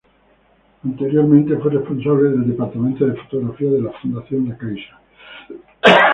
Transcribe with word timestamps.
Anteriormente 0.83 1.55
fue 1.59 1.73
responsable 1.73 2.29
del 2.31 2.47
departamento 2.47 3.05
de 3.05 3.15
fotografía 3.21 3.69
de 3.69 3.81
la 3.83 3.91
Fundación 4.01 4.49
La 4.49 4.57
Caixa. 4.57 4.99